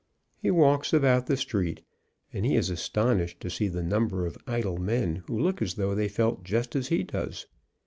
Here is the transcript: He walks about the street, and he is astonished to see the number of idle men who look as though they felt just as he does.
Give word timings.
He 0.41 0.49
walks 0.49 0.93
about 0.93 1.27
the 1.27 1.37
street, 1.37 1.83
and 2.33 2.43
he 2.43 2.55
is 2.55 2.71
astonished 2.71 3.39
to 3.41 3.51
see 3.51 3.67
the 3.67 3.83
number 3.83 4.25
of 4.25 4.35
idle 4.47 4.79
men 4.79 5.17
who 5.27 5.39
look 5.39 5.61
as 5.61 5.75
though 5.75 5.93
they 5.93 6.07
felt 6.07 6.43
just 6.43 6.75
as 6.75 6.87
he 6.87 7.03
does. 7.03 7.45